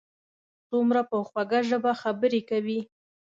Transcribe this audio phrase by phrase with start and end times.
[0.69, 2.79] څومره په خوږه ژبه خبرې کوي.